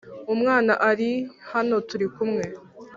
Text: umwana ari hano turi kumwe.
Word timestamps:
umwana 0.33 0.73
ari 0.89 1.09
hano 1.51 1.75
turi 1.89 2.07
kumwe. 2.15 2.43